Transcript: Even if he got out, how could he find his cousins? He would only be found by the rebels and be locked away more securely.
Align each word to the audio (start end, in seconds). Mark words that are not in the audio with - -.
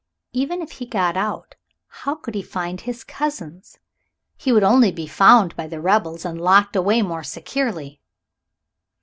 Even 0.33 0.63
if 0.63 0.71
he 0.71 0.87
got 0.87 1.15
out, 1.15 1.53
how 1.87 2.15
could 2.15 2.33
he 2.33 2.41
find 2.41 2.81
his 2.81 3.03
cousins? 3.03 3.77
He 4.35 4.51
would 4.51 4.63
only 4.63 4.91
be 4.91 5.05
found 5.05 5.55
by 5.55 5.67
the 5.67 5.79
rebels 5.79 6.25
and 6.25 6.39
be 6.39 6.43
locked 6.43 6.75
away 6.75 7.03
more 7.03 7.21
securely. 7.23 8.01